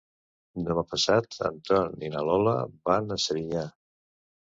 Demà 0.69 0.83
passat 0.93 1.37
en 1.51 1.61
Tom 1.71 2.07
i 2.09 2.11
na 2.17 2.25
Lola 2.33 2.57
van 2.91 3.19
a 3.19 3.23
Serinyà. 3.29 3.71